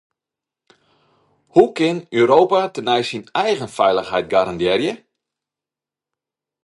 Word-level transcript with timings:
Hoe 1.55 1.67
kin 1.77 1.97
Europa 2.21 2.59
tenei 2.77 3.03
syn 3.09 3.23
eigen 3.45 3.71
feilichheid 3.77 4.27
garandearje? 4.33 4.93